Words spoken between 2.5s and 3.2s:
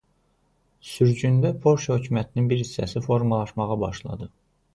bir hissəsi